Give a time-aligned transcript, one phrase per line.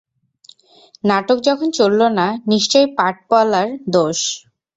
[1.03, 4.19] নাটক যখন চলল না, নিশ্চয় পাট বলার দোষ।